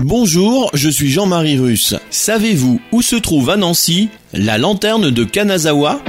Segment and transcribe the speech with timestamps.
[0.00, 1.94] Bonjour, je suis Jean-Marie Russe.
[2.10, 6.00] Savez-vous où se trouve à Nancy la lanterne de Kanazawa?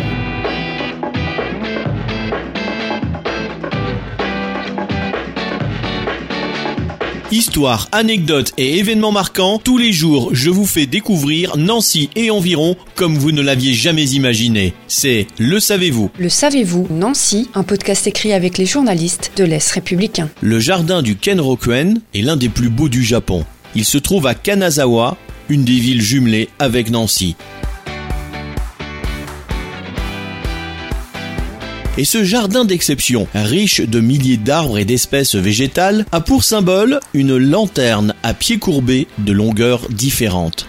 [7.32, 12.76] Histoire, anecdotes et événements marquants, tous les jours je vous fais découvrir Nancy et environ
[12.96, 14.74] comme vous ne l'aviez jamais imaginé.
[14.88, 20.30] C'est Le Savez-vous Le savez-vous, Nancy, un podcast écrit avec les journalistes de l'Est républicain.
[20.42, 23.46] Le jardin du Kenrokuen est l'un des plus beaux du Japon.
[23.76, 25.16] Il se trouve à Kanazawa,
[25.48, 27.38] une des villes jumelées avec Nancy.
[31.98, 37.36] Et ce jardin d'exception, riche de milliers d'arbres et d'espèces végétales, a pour symbole une
[37.36, 40.68] lanterne à pieds courbés de longueurs différentes.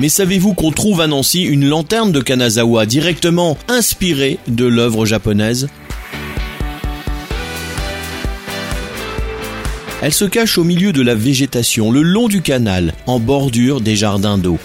[0.00, 5.68] Mais savez-vous qu'on trouve à Nancy une lanterne de Kanazawa directement inspirée de l'œuvre japonaise?
[10.02, 13.94] Elle se cache au milieu de la végétation, le long du canal, en bordure des
[13.94, 14.58] jardins d'eau.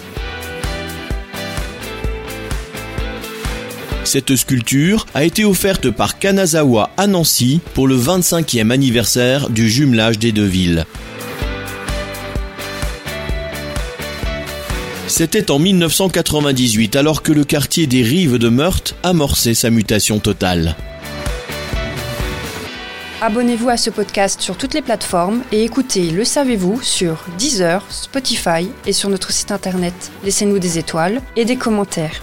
[4.12, 10.18] Cette sculpture a été offerte par Kanazawa à Nancy pour le 25e anniversaire du jumelage
[10.18, 10.84] des deux villes.
[15.06, 20.74] C'était en 1998 alors que le quartier des Rives de Meurthe amorçait sa mutation totale.
[23.20, 28.70] Abonnez-vous à ce podcast sur toutes les plateformes et écoutez Le Savez-vous sur Deezer, Spotify
[28.86, 30.10] et sur notre site internet.
[30.24, 32.22] Laissez-nous des étoiles et des commentaires.